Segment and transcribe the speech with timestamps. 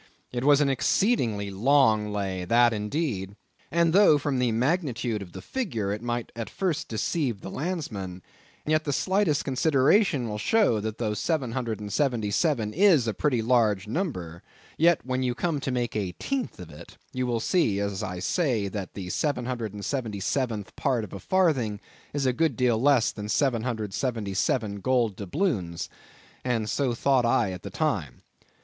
[0.31, 3.35] It was an exceedingly long lay that, indeed;
[3.69, 8.23] and though from the magnitude of the figure it might at first deceive a landsman,
[8.65, 13.13] yet the slightest consideration will show that though seven hundred and seventy seven is a
[13.13, 14.41] pretty large number,
[14.75, 18.17] yet, when you come to make a teenth of it, you will then see, I
[18.17, 21.79] say, that the seven hundred and seventy seventh part of a farthing
[22.11, 25.89] is a good deal less than seven hundred and seventy seven gold doubloons;
[26.43, 28.23] and so I thought at the time.